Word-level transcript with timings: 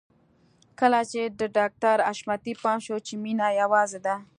کله 0.79 0.99
چې 1.11 1.21
د 1.39 1.41
ډاکټر 1.57 1.97
حشمتي 2.09 2.53
پام 2.61 2.79
شو 2.85 2.97
چې 3.07 3.13
مينه 3.23 3.47
يوازې 3.61 3.99
ده. 4.05 4.15